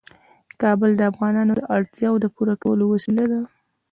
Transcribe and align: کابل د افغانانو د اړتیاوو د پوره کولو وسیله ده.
کابل 0.61 0.91
د 0.95 1.01
افغانانو 1.11 1.53
د 1.55 1.61
اړتیاوو 1.75 2.21
د 2.23 2.25
پوره 2.35 2.55
کولو 2.63 2.83
وسیله 2.93 3.23
ده. 3.31 3.41